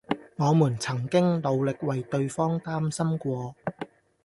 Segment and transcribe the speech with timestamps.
[0.37, 3.55] 我們曾經努力為對方擔心過